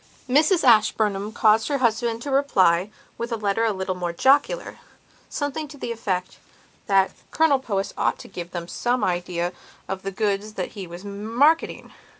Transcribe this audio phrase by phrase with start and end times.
[0.27, 5.77] Mrs Ashburnham caused her husband to reply, with a letter a little more jocularsomething to
[5.77, 6.39] the effect
[6.87, 9.53] that Colonel Powys ought to give them some idea
[9.87, 11.91] of the goods that he was marketing.